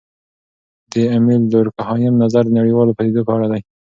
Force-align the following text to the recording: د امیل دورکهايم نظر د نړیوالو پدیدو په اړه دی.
د 0.91 0.93
امیل 1.17 1.43
دورکهايم 1.53 2.13
نظر 2.23 2.43
د 2.47 2.51
نړیوالو 2.59 2.95
پدیدو 2.97 3.21
په 3.27 3.31
اړه 3.35 3.47
دی. 3.51 3.61